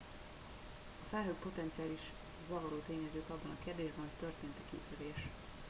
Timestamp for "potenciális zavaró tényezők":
1.39-3.29